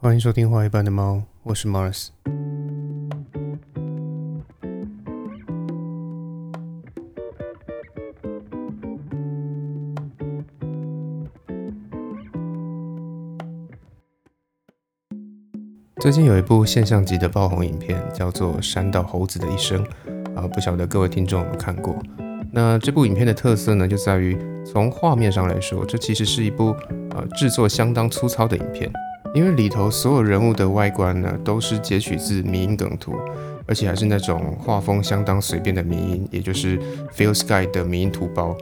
[0.00, 2.08] 欢迎收听《画一般的猫》，我是 Mars。
[16.00, 19.82] 最近有一部现象级的爆红影片，叫做《山道猴子的一生》
[20.36, 21.96] 啊，不晓得各位听众有没有看过？
[22.52, 26.76] 那这部影片的特色呢，就在于从画面上来说，这其实是一部
[27.10, 28.92] 呃制作相当粗糙的影片，
[29.34, 33.14] 因为里头所有人物的外观呢，都是截取自迷因梗图，
[33.66, 36.78] 而且还是那种画风相当随便的迷音，也就是
[37.16, 38.56] Feel Sky 的迷音图包，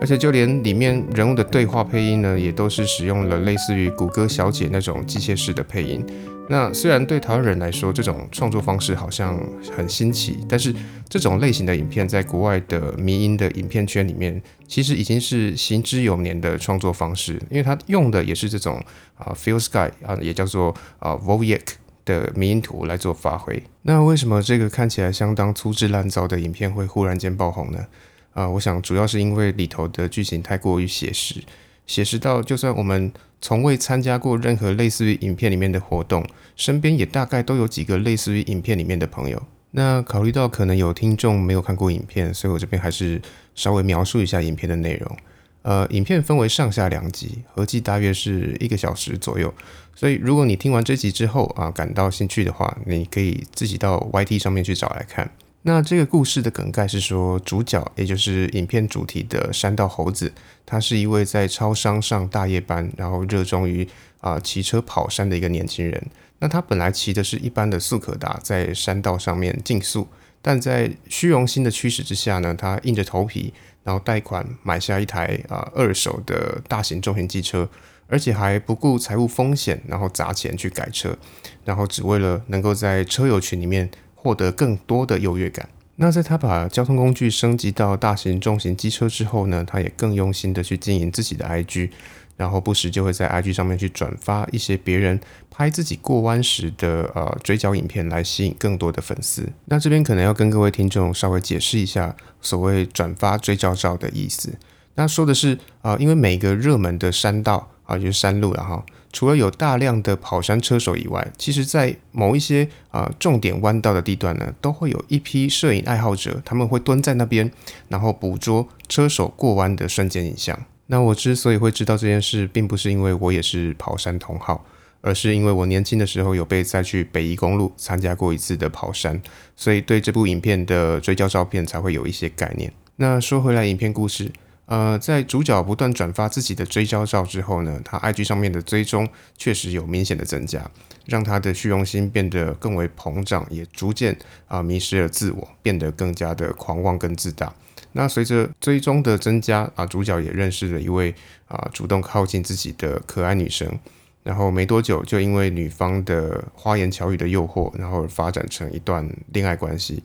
[0.00, 6.04] 而且就连里面人物的对话配音呢，也都是使用了类似于谷歌小姐那种机械式的配音。
[6.46, 9.40] 那虽然对台湾人来说，这种创作方式好像
[9.74, 10.74] 很新奇，但是
[11.08, 18.78] 这种类型的影片在国外的迷音的影片圈里面，其实已经是行之有年的创作方式，因为它用的也是这种
[19.16, 21.62] 啊 Feel Sky 啊，也叫做啊 Voyek
[22.04, 23.62] 的迷音图来做发挥。
[23.82, 27.86] 那为什么这个看起来相当粗制滥造的影片会忽然间爆红呢？
[28.32, 31.42] 啊，我想主要是因为里头的剧情太过于写实。
[31.86, 39.42] 写实到，就算我们从未参加过任何类似于影片里面的活动，身边也大概都有几个类似于影片里面的朋友。
[39.72, 43.20] 那考虑到可能有听众没有看过影片，所以我这边还是
[43.54, 45.16] 稍微描述一下影片的内容。
[45.64, 49.52] 呃，影片分为上下两集，合计大约是一个小时左右。
[49.94, 55.30] 所以如果你听完这集之后啊，感到兴趣的话，你可以自己到 YT 上面去找来看。
[55.62, 60.30] 那这个故事的梗概是说，主角也就是影片主题的山道猴子，
[60.66, 63.88] 他是一位在超商上大夜班，然后热衷于
[64.20, 66.06] 啊骑车跑山的一个年轻人。
[66.40, 70.06] 那他本来骑的是一般的速可达，在山道上面竞速，
[70.46, 77.66] 但在虚荣心的驱使之下呢，他硬着头皮，然后贷款买下一台啊二手的大型重型机车，
[78.06, 81.16] 而且还不顾财务风险，然后砸钱去改车，
[81.64, 83.90] 然后只为了能够在车友群里面。
[84.16, 85.68] 获得更多的优越感。
[85.96, 91.90] 那在他把交通工具升级到大型重型机车之后呢，他也更用心的去经营自己的 IG，
[92.36, 99.48] 然后不时就会在 IG 上面去转发一些别人拍自己过弯时的呃追焦影片，来吸引更多的粉丝。
[99.66, 104.54] 那这边可能要跟各位听众稍微解释一下所谓转发追焦照的意思。
[104.96, 108.84] 那说的是啊，因为每个热门的山道啊，就是山路了哈。
[109.12, 117.48] 除了有大量的跑山车手以外，其实，在某一些啊重点弯道的地段呢，都会有一批摄影爱好者，他们会蹲在那边，
[117.88, 120.58] 然后捕捉车手过弯的瞬间影像。
[120.86, 124.64] 那我之所以会知道这件事，并不是因为我也是跑山同好，
[125.00, 129.20] 而是因为我年轻的时候有被载去北宜公路参加过一次的跑山，
[129.56, 132.72] 所以对这部影片的追焦照片才会有一些概念。
[132.96, 134.30] 那说回来，影片故事。
[134.66, 139.06] 呃，在主角不断转发自己的追焦照之后呢，他 IG 上面的追踪
[139.36, 140.70] 确实有明显的增加，
[141.04, 144.16] 让他的虚荣心变得更为膨胀，也逐渐
[144.46, 147.54] 啊迷失了自我，变得更加的狂妄跟自大。
[147.96, 151.14] 那随着追踪的增加啊，主角也认识了一位
[151.46, 153.78] 啊主动靠近自己的可爱女生，
[154.22, 160.02] 然后没多久就因为女方的花言巧语的诱惑，然后发展成一段恋爱关系。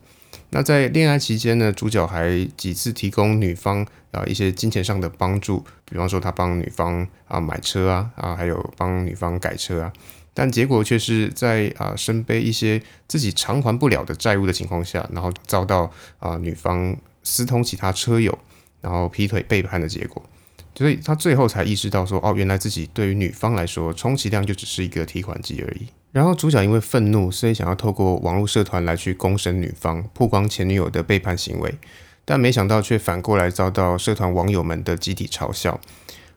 [0.50, 9.92] 那在恋爱期间呢，主角还几次提供女方啊一些金钱上的帮助，比方说他帮女方啊买车啊啊，还有帮女方改车啊，
[10.32, 18.36] 但结果却是在啊身背一些自己偿还不了的债务的情况下，然后遭到啊女方私通其他车友，
[18.80, 20.22] 然后劈腿背叛的结果，
[20.74, 25.88] 所以他最后才意识到说，哦，原来自己对于女方来说，充其量就只是一个提款机而已。
[26.12, 31.72] 然后主角因为愤怒，所以想要透过网络社团来去公审女方，曝光前女友的背叛行为，
[32.24, 35.80] 但没想到却反过来遭到社团网友们的集体嘲笑。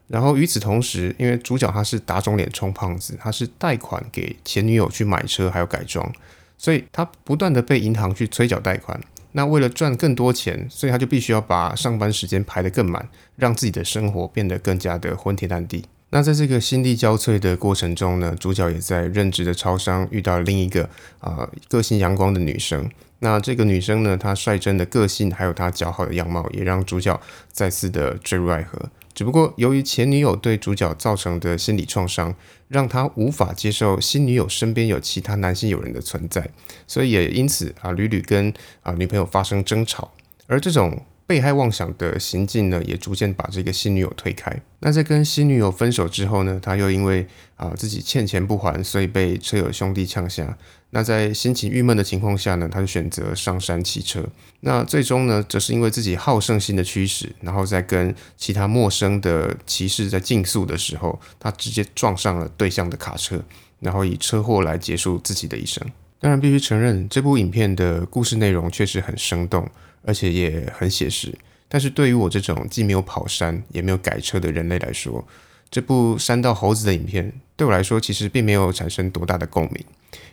[0.06, 6.12] 然后与此同时，因为主角他是打肿脸充胖子，他是贷款给前女友去买车还有改装，
[6.58, 9.00] 所以他不断的被银行去催缴贷款。
[9.36, 15.84] 那为了赚更多钱，所以他就必须要把上班时间排得更满，让自己的生活变得更加的昏天暗地。
[16.14, 20.88] 那在这个心力交瘁的过程中呢，主角也在任职的超商遇到另一个
[21.18, 22.88] 啊个性阳光的女生。
[23.18, 28.78] 那这个女生呢，她率真的个性还有她姣好的样貌，也让主角再次的坠入爱河。
[29.12, 32.32] 只不过由于前女友对主角造成的心理创伤，
[32.68, 36.48] 让他无法接受新女友身边有其他男性友人的存在，
[36.86, 38.54] 所以也因此啊屡屡跟
[38.84, 40.12] 啊女朋友发生争吵。
[40.46, 41.04] 而这种。
[41.34, 44.56] 被害妄想的行径呢，也逐渐把这个新女友推开。
[44.78, 47.26] 那在跟新女友分手之后呢，他又因为
[47.56, 50.56] 啊自己欠钱不还，所以被车友兄弟呛下。
[50.90, 54.24] 那在心情郁闷的情况下呢，他就选择上山骑车。
[54.60, 63.42] 那最终呢，则是因为自己好胜心的驱使，然后在跟其他陌生的骑士在竞速的时候，他直接撞上了对向的卡车，
[63.80, 65.84] 然后以车祸来结束自己的一生。
[66.20, 69.68] 当然，必须承认，这部影片的故事内容确实很生动，
[70.04, 71.32] 而且也很写实。
[71.68, 75.26] 但是对于我这种既没有跑山也没有改车的人类来说，
[75.70, 79.84] 这部山道猴子的影片对我来说其实并没有产生多大的共鸣。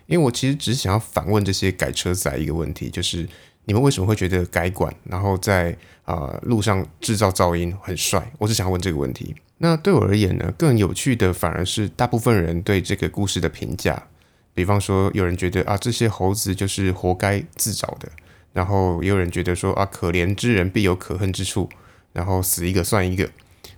[0.05, 3.27] 因为我其实只是想要反问这些改车仔一个问题，就是
[3.65, 8.31] 你们为什么会觉得改管然后在啊路上制造噪音很帅？
[8.37, 9.33] 我只想问这个问题。
[9.57, 14.07] 那对我而言呢，更有趣的反而是大部分人对这个故事的评价。
[14.53, 18.09] 比方说，有人觉得啊，这些猴子就是活该自找的；
[18.53, 21.69] 然后也有人觉得说啊，可怜之人必有可恨之处，
[22.13, 23.25] 然后死一个算一个；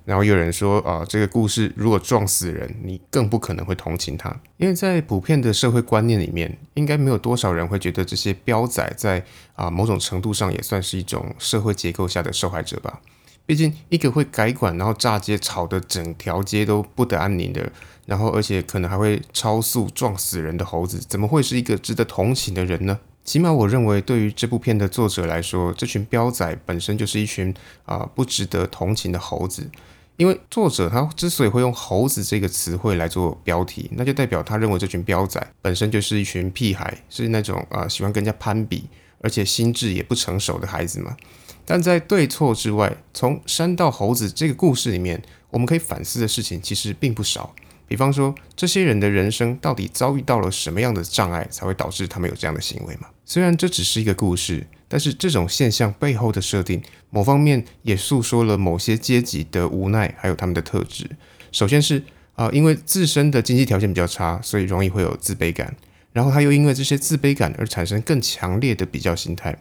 [0.05, 9.23] 然后有人说啊，这个故事如果撞死人，你更不可能会同情他，因为在普遍的社会观念里面，应该没有多少人会觉得这些彪仔在
[9.53, 12.99] 啊某种程度上也算是一种社会结构下的受害者吧。
[13.45, 17.69] 毕竟，一个会改管，然后炸街吵得整条街都不得安宁的，
[18.05, 22.97] 然后而且可能还会超速撞死人的猴子，怎么会是一个值得同情的人呢？
[23.23, 27.53] 起码我认为，对于这部片的作者来说，这群彪仔本身就是一群
[27.85, 29.69] 啊不值得同情的猴子。
[30.15, 38.87] 因为作者他之所以会用“猴子”这个词汇来做标题，那就代表他认为这群彪仔本身就是一群屁孩，是那种啊喜欢跟人家攀比，
[39.21, 41.17] 而且心智也不成熟的孩子嘛。
[41.65, 47.55] 但在对错之外，从山到猴子这个故事里面，我们可以反思的事情其实并不少。
[47.87, 53.07] 比方说，这些人的人生到底遭遇到了什么样的障碍，才会导致他们有这样的行为嘛？
[53.25, 61.09] 虽然这只是一个故事，但是这种现象背后的设定，某方面也诉说了某些阶级的无奈，还有他们的特质。
[61.51, 62.01] 首先是
[62.35, 65.75] 啊，因为自身的经济条件比较差，所以容易会有自卑感，
[66.11, 69.55] 然后他又因为这些自卑感而产生更强烈的比较心态。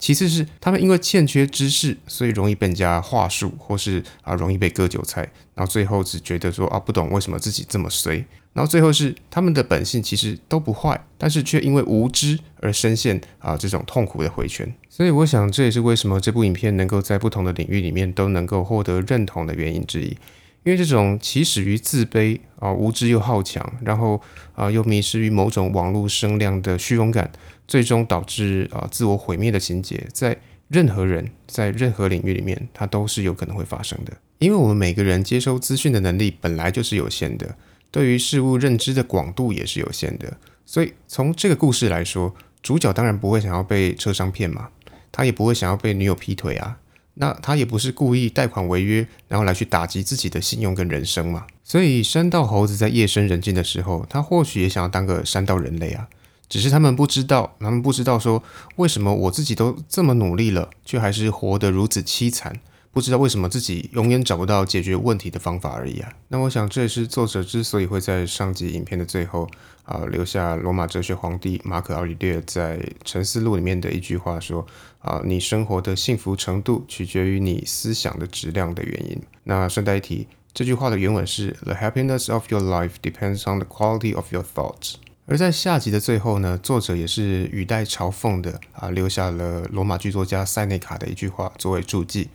[0.00, 5.20] 其次是他们因为欠缺知识，所以容易被人家话术，或是啊容易被割韭菜，
[5.54, 8.24] 然后最后只觉得说啊不懂为什么自己这么衰，
[8.54, 14.74] 然后最后是他们的本性其实都不坏，但是却因为无知而深陷啊这种痛苦的回圈。
[14.88, 20.16] 所以我想这也是为什么这部影片能够在不同的领域里面都能够获得认同的原因之一。
[20.64, 24.20] 因为这种起始于自卑啊无知又好强，然后
[24.54, 27.30] 啊又迷失于某种网络声量的虚荣感。
[27.68, 30.36] 最终导致啊自我毁灭的情节，在
[30.66, 34.12] 任何人，在任何领域里面，它都是有可能会发生的。
[34.38, 37.54] 因为我们每个人接收资讯的能力本来就是有限的，
[37.92, 40.36] 对于事物认知的广度也是有限的。
[40.66, 44.70] 所以从这个故事来说，主角当然不会想要被车商骗嘛，
[45.12, 46.76] 他也不会想要被女友劈腿啊，
[47.14, 51.46] 那他也不是故意贷款违约，然后来去打击自己的信用跟人生嘛。
[51.64, 56.08] 所以山道猴子在夜深人静的时候，他或许也想要当个山道人类啊。
[56.48, 58.42] 只是他们不知道，他们不知道说
[58.74, 62.58] 为什么我自己都这么努力了，却还是活得如此凄惨，
[62.92, 66.12] 不知道为什么自己永远找不到解决问题的方法而已啊。
[66.28, 69.48] 那我想这也是作者之所以会在上集影片的最后
[69.84, 74.66] 啊留下罗马哲学皇帝马可奥里略在《沉思录》里面的一句话说
[74.98, 79.22] 啊，你生活的幸福程度取决于你思想的质量的原因。
[79.44, 84.96] 那顺带一提，这句话的原文是 The happiness of your life depends on the quality of your thoughts。
[85.26, 92.28] 而在下集的最后呢，作者也是语带嘲讽的啊，留下了罗马剧作家塞内卡的一句话作为注记。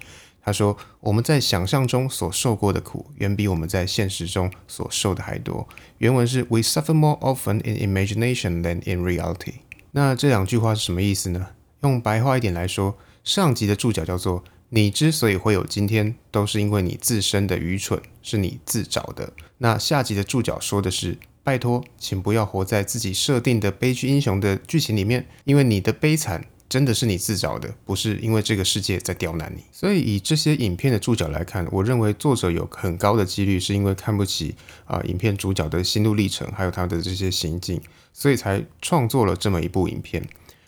[0.46, 9.56] 他说：“我们在想象中所受过的苦，远比我们在现实中所受的还多。”原文是 “We suffer more often in imagination than in reality。”
[9.92, 11.48] 那这两句话是什么意思呢？
[11.82, 21.18] 用白话一点来说，上集的注脚叫做“你之所以会有今天，都是因为你自身的愚蠢，是你自找的。”那下集的注脚说的是。
[21.46, 29.64] 拜托，请不要活在自己设定的悲剧英雄的剧情里面，因为你的悲惨真的是你自找的，不是因为这个世界在刁难你。
[29.72, 34.56] 所以以这些影片的注脚来看，我认为作者有很高的几率是因为看不起
[34.86, 37.80] 啊影片主角的心路历程，还有他的这些行径，
[38.12, 40.28] 所以才创作了这么一部影片。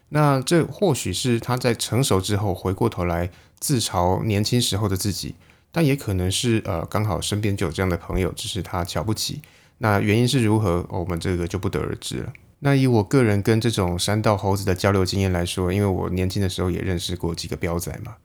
[0.10, 5.36] 那这或许是他在成熟之后回过头来自嘲年轻时候的自己，
[5.72, 9.42] 但也可能是呃刚好身边就有这样的朋友，只是他瞧不起。
[9.80, 12.32] 那原因是如何，我们这个就不得而知了。
[12.60, 18.16] 那以我个人跟这种山道猴子的交流经验来说，因为我年轻的时候也认识过几个彪仔嘛。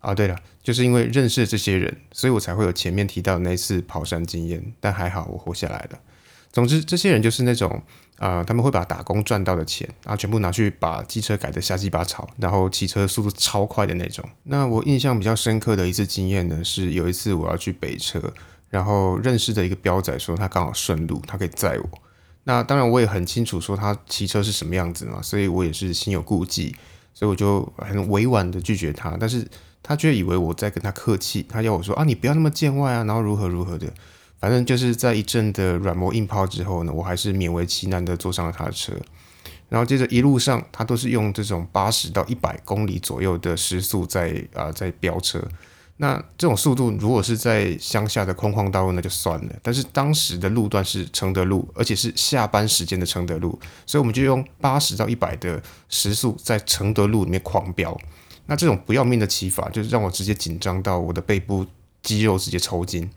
[0.00, 4.72] 啊，对了，就是因为认识这些人，所以我才会有前面提到那次跑山经验。
[4.78, 5.98] 但还好我活下来了。
[6.52, 7.82] 总之，这些人就是那种
[8.18, 14.24] 啊，他们会把打工赚到的钱，然后全部拿去把机车改的瞎鸡巴吵，然后骑车速度超快的那种。
[14.44, 18.32] 那我印象比较深刻的一次经验呢，是有一次我要去北车，
[18.70, 21.98] 然后认识的一个标仔说他刚好顺路，他可以载我。
[22.48, 26.74] 那当然我也很清楚说他骑车是什么样子嘛，所以我也是心有顾忌，
[27.12, 29.14] 所以我就很委婉的拒绝他。
[29.20, 29.46] 但是
[29.82, 33.86] 他却以为我在跟他客气，他要我说啊，你不要那么见外啊，然后如何如何的。
[34.40, 38.94] 反正就是在一阵的软磨硬泡之后呢，我还是勉为其难的坐上了他的车，
[39.68, 45.46] 然后接着一路上他都是用这种八十到一百公里左右的时速在啊在飙车。
[46.00, 57.98] 那这种速度如果是在乡下的空旷道路那就算了，但是当时的路段是承德路，而且是下班时间的承德路，所以我们就用八十到一百的时速在承德路里面狂飙。
[58.46, 61.66] 那这种不要命的骑法，就是让我直接紧张到我的背部
[62.00, 63.10] 肌肉直接抽筋。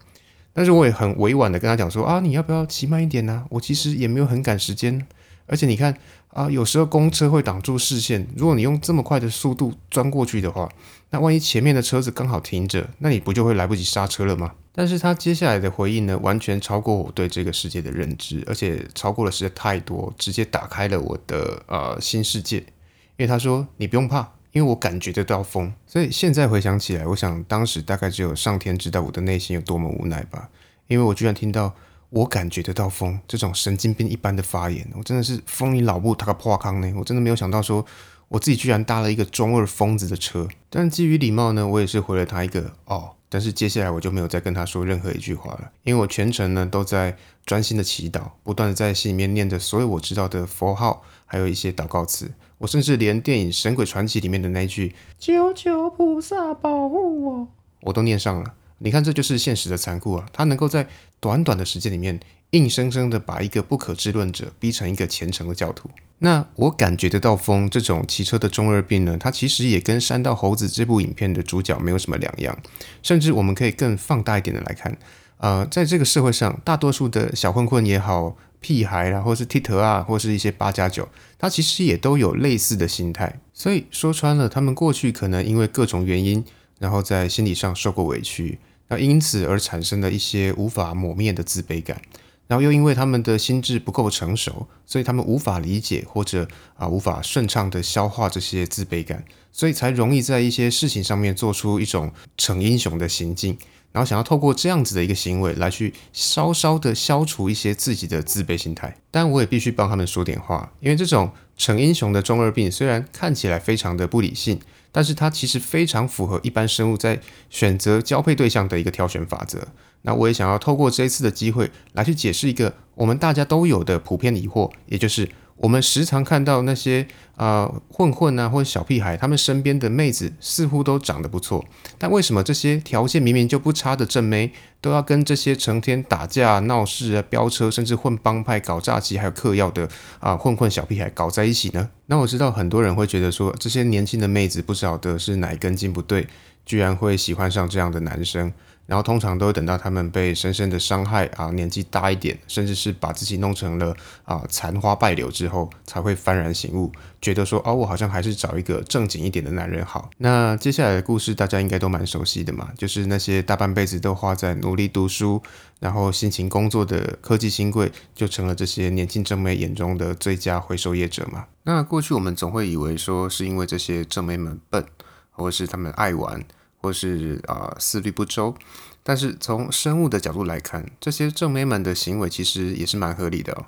[0.52, 3.46] 但是我也很委婉的跟他讲说啊，你要不要骑慢一点呢？
[3.50, 5.08] 我其实也没有很赶时间，
[5.51, 5.96] 而且你看
[6.29, 10.67] 啊，有时候公车会挡住视线，如果你用这么快的速度钻过去的话，
[11.10, 14.53] 那万一前面的车子刚好停着，那你不就会来不及刹车了吗？
[14.72, 22.58] 但是他接下来的回应呢，完全超过我对这个世界的认知，而且超过了实在太多，直接打开了我的呃新世界。
[22.58, 24.31] 因为他说你不用怕。
[24.53, 30.50] 因为我感觉得到风，所以现在回想起来，我想当时大概只有上天知道我的内心有多么无奈吧。
[30.88, 31.74] 因为我居然听到
[32.12, 36.94] 我感觉得到风这种神经病一般的发言，我真的是疯你老母，他个破康呢！
[36.98, 37.86] 我真的没有想到说
[38.27, 40.48] 我自己居然搭了一个中二疯子的车。
[40.70, 43.12] 但基于礼貌呢，我也是回了他一个哦。
[43.30, 47.15] 但是接下来我就没有再跟他说任何一句话了，因为我全程呢都在
[47.46, 52.30] 专心的祈祷，不断的在心里面念着所有我知道的佛号，还有一些祷告词。
[52.58, 57.48] 我甚至连电影《神鬼传奇》里面的那句“求求菩萨保护我”，
[57.84, 58.53] 我都念上了。
[58.84, 60.26] 你看，这就是现实的残酷啊！
[60.34, 60.88] 他能够在
[61.20, 62.20] 短短的时间里面，
[62.52, 65.90] 硬生生的把一个不可知论者逼成一个虔诚的教徒。
[66.20, 72.58] 那我感觉得到风这种骑车的中二病呢，它其实也跟《山道猴子》这部影片的主角没有什么两样。
[73.04, 74.98] 甚至我们可以更放大一点的来看，
[75.38, 78.38] 呃，在这个社会上，大多数的小混混也好。
[78.64, 81.10] 屁孩啦，或是剃头啊，或是一些八加九，
[81.40, 83.40] 他其实也都有类似的心态。
[83.56, 86.46] 所以说穿了，他们过去可能因为各种原因，
[86.78, 88.60] 然后在心理上受过委屈，
[88.91, 92.01] 那因此而产生了一些无法抹灭的自卑感。
[92.48, 96.45] 然后又因为他们的心智不够成熟，所以他们无法理解或者
[96.75, 103.57] 啊无法顺畅的消化这些自卑感，所以才容易在一些事情上面做出一种逞英雄的行径。
[103.93, 114.60] 然后想要透过这样子的一个行为来去稍稍的消除一些自己的自卑心态，但我也必须帮他们说点话，因为这种逞英雄的中二病虽然看起来非常的不理性，
[114.91, 117.19] 但是它其实非常符合一般生物在
[117.50, 119.67] 选择交配对象的一个挑选法则。
[120.03, 125.29] 那我也想要透过这一次的机会来去解释一个我们大家都有的普遍疑惑，也就是。
[125.57, 127.05] 我们时常看到那些
[127.36, 131.63] 呃混混啊或者小屁孩，他们身边的妹子似乎都长得不错，
[132.00, 134.51] 但为什么这些条件明明就不差的正妹，
[134.82, 139.88] 都要跟这些成天打架闹事啊、飙车，甚至混帮派、搞诈欺还有嗑药的
[140.20, 141.90] 啊混混小屁孩搞在一起呢？
[142.08, 146.28] 那我知道很多人会觉得说，这些年轻的妹子不晓得是哪根筋不对，
[146.66, 148.52] 居然会喜欢上这样的男生。
[148.88, 153.96] 然后通常都会等到他们被深深的伤害啊，年纪大一点，甚至是把自己弄成了
[154.26, 160.10] 啊残花败柳之后，才会幡然醒悟，觉得说哦，我好像还是找一个正经一点的男人好。
[160.18, 165.44] 那接下来的故事大家应该都蛮熟悉的嘛，就是那些大半辈子都花在努努力读书，
[165.80, 171.46] 然后辛勤工作的科技新贵，就成了这些年轻正妹眼中的最佳回收业者嘛。
[171.63, 174.86] 那过去我们总会以为说是因为这些正妹们笨，
[175.32, 176.44] 或是他们爱玩。
[176.84, 178.56] 或是啊思虑不周，
[179.04, 183.68] 但是从生物的角度来看，这些正妹们的行为其实也是蛮合理的哦。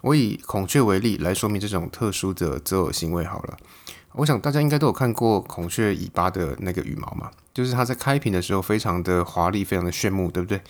[0.00, 3.56] 我以孔雀为例来说明这种特殊的择偶行为好了。
[4.14, 10.60] 我想大家应该都有看过孔雀尾巴的那个羽毛嘛，就是它在开屏的时候非常的华丽，非常的炫目，对不对？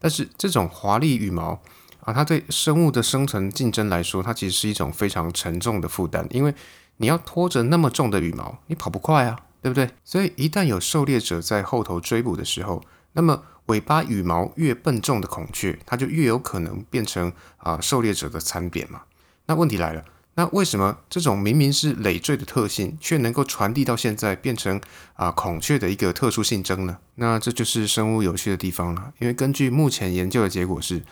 [0.00, 1.62] 但是这种华丽羽毛
[2.00, 6.52] 啊，它对生物的生存竞争来说，它其实是一种非常沉重的负担，因为
[6.96, 9.38] 你要拖着那么重的羽毛，你跑不快啊。
[9.62, 9.88] 对不对？
[10.02, 12.82] 所以一旦有狩猎者在后头追捕的时候，
[13.12, 19.02] 那么尾巴羽毛越笨重的孔雀，它就越有可能变成啊狩猎者的餐扁嘛。
[19.46, 24.80] 那问题来了，那为什么这种明明是累赘的特性，却能够传递到现在变成
[25.14, 26.98] 啊孔雀的一个特殊性征呢？
[27.16, 29.12] 那这就是生物有趣的地方了。
[29.20, 31.02] 因为根据目前研究的结果是。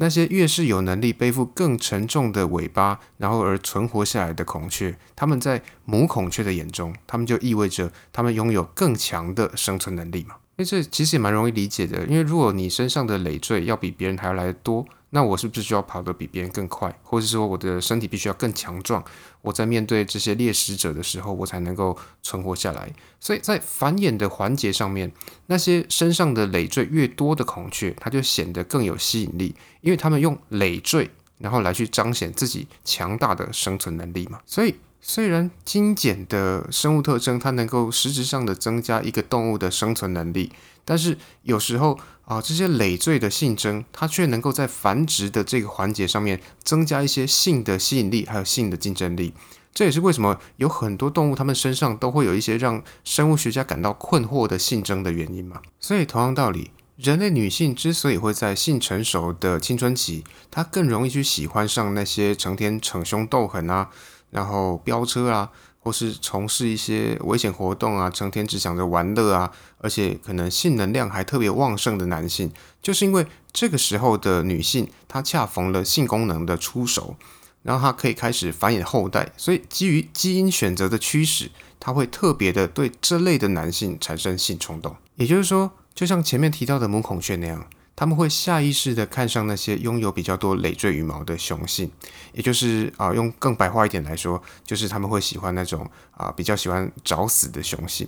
[0.00, 10.36] 那些越是有能力背负更沉重的尾巴，然后而存活下来的孔雀，他们在母孔雀的眼中，他们就意味着他们拥有更强的生存能力嘛？
[10.56, 19.02] 因为这其实也蛮容易理解的，因为如果你身上的累赘要比别人还要来得多，那我是不是需要跑得比别人更快，或者说我的身体必须要更强壮？
[19.42, 22.92] 我在面对这些猎食者的时候，我才能够存活下来。
[23.18, 25.12] 所以在繁衍的环节上面，
[25.46, 34.40] 那些身上的累赘越多的孔雀，它就显得更有吸引力，因为它们用累赘，然后来去彰显自己强大的生存能力嘛。
[34.46, 34.74] 所以。
[35.00, 40.50] 虽然精简的生物特征，它能够实质上的增加一个动物的生存能力，
[40.88, 49.34] 但是有时候啊，这些累赘的性征，它却能够在繁殖的这个环节上面增加一些性的吸引力，还有性的竞争力。
[49.74, 55.60] 这也是为什么有很多动物它们身上都会有一些让生物学家感到困惑的性征的原因嘛。
[55.78, 63.90] 所以同样道理，人类女性之所以会在性成熟的青春期，她更容易去喜欢上那些成天逞凶斗狠啊。
[64.30, 65.50] 然后飙车啊，
[65.88, 72.52] 或是从事一些危险活动啊，成天只想着玩乐啊，而且可能性能量还特别旺盛的男性，
[72.82, 77.16] 就是因为这个时候的女性她恰逢了性功能的出熟，
[77.62, 84.94] 然后她可以开始繁衍后代，所以基于基因选择的驱使，她会特别的对这类的男性产生性冲动。
[85.14, 87.66] 也就是说，就像前面提到的母孔雀那样。
[87.98, 91.90] 他们会下意识的看上那些拥有比较多累赘羽毛的雄性，
[92.32, 98.06] 也就是啊，用更白话一点来说，就是他们会喜欢那种啊比较喜欢找死的雄性，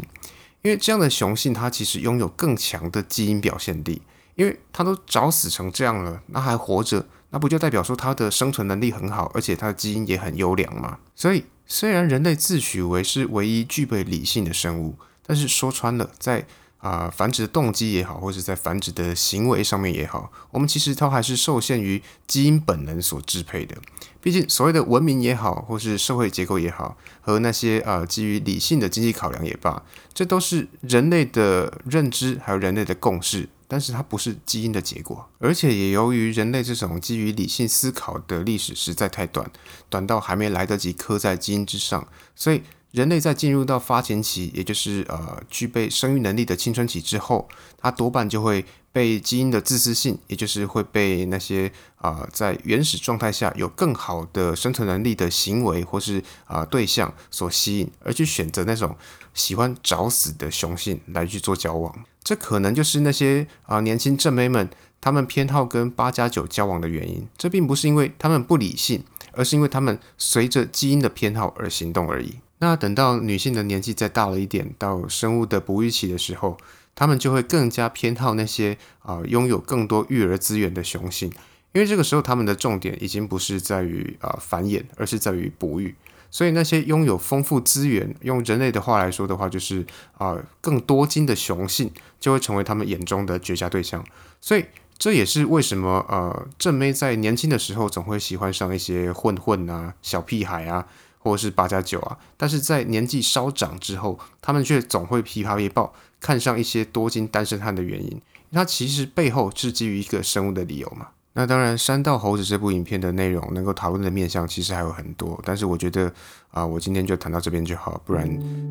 [0.62, 4.00] 因为这样的雄性它其实拥有更强的基因表现力，
[4.36, 11.00] 因为它都找死成这样了，那还活着，那不就代表说它的生存能力很好，而且它的基因也很优良吗？
[11.16, 16.46] 所以虽然人类自诩为是唯一具备理性的生物，但是说穿了，在
[16.80, 23.76] 啊，繁殖的动机也好，或者在繁殖的行为上面也好，我们其实都还是受限于基因本能所支配的。
[24.22, 29.82] 毕竟，所谓的文明也好，或是社会结构也好，和那些啊基于理性的经济考量也罢，
[30.14, 35.28] 这都是人类的认知还有人类的共识，但是它不是基因的结果。
[35.38, 39.50] 而且也由于人类这种基于理性思考的历史实在太短，
[39.88, 42.62] 短到还没来得及刻在基因之上，所以。
[42.92, 58.96] 人类在进入到发情期，也就是呃具备生育能力的青春期之后，它多半就会被基因的自私性，也就是会被那些啊在原始状态下有更好的生存能力的行为或是啊对象所吸引，而去选择那种
[59.34, 62.04] 喜欢找死的雄性来去做交往。
[62.24, 64.68] 这可能就是那些啊年轻正妹们
[65.00, 67.28] 他们偏好跟八加九交往的原因。
[67.38, 72.40] 这并不是因为他们不理性，而是因为他们随着基因的偏好而行动而已。
[72.62, 76.58] 那等到女性的年纪再大了一点，到生物的哺育期的时候，
[76.94, 81.32] 她们就会更加偏好那些啊拥有更多育儿资源的雄性，
[81.72, 85.94] 因为这个时候他们的重点已经不是在于啊繁衍，而是在于哺育。
[86.30, 89.86] 所以那些拥有丰富资源，用人类的话来说的话，就是
[90.18, 94.04] 啊更多金的雄性就会成为他们眼中的绝佳对象。
[94.38, 94.66] 所以
[94.98, 100.86] 这也是为什么呃正妹在年轻的时候总会喜欢上一些混混啊、小屁孩啊。
[101.22, 111.08] 或是八加九啊，但是在年纪稍长之后，他们却总会琵琶一报看上一些多金单身汉的原因，它其实背后是基于一个生物的理由嘛。
[111.32, 116.12] 那当然，《山道猴子》这部影片的内容能够讨论的面向其实还有很多，但是我觉得
[116.50, 118.28] 啊，我今天就谈到这边就好，不然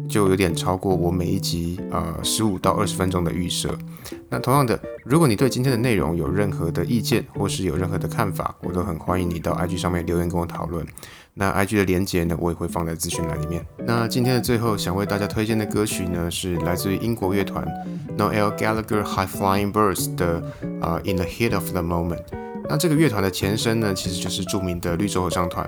[0.09, 3.75] 就有点超过我每一集呃十五到二十分钟的预设。
[4.27, 10.85] 那同样的，如果你对今天的内容有任何的意见，或是有任何的看法，我都很欢迎你到 IG 上面留言跟我讨论。
[11.39, 13.65] 那 IG 的连接呢，我也会放在资讯栏里面。
[13.77, 17.65] 那今天的最后，想为大家推荐的歌曲呢，是来自于英国乐团
[18.17, 20.43] Noel Gallagher High Flying Birds 的
[20.81, 22.23] 啊 In the Heat of the Moment。
[22.69, 25.67] 那这个乐团的前身呢，其实就是著名的绿洲合唱团，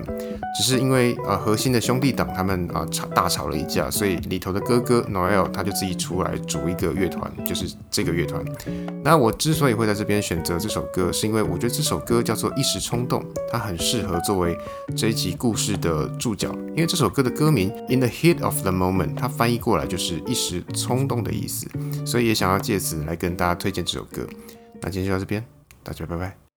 [0.56, 8.44] 只是因为呃核心的兄弟党他们啊吵大吵了一架，所以里头的哥哥 Noel 他就自己出来组一个乐团，就是这个乐团。
[9.02, 14.56] 那我之所以会在这边选择这首歌，是因为我觉得这首歌叫做《一时冲动》，它很适合作为
[14.96, 21.66] 这一集故事的注脚，因为这首歌的歌名 In the Heat of the Moment，它翻译过来就是一时冲动的意思，
[22.06, 24.24] 所以也想要借此来跟大家推荐这首歌。
[24.80, 25.44] 那今天就到这边，
[25.82, 26.51] 大家拜拜。